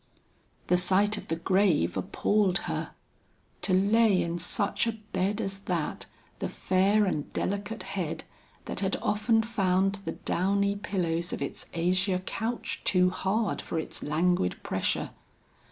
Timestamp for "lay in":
3.71-4.39